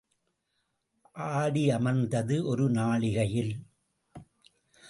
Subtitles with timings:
[1.15, 3.53] ஆடி அமர்ந்தது ஒரு நாழிகையில்.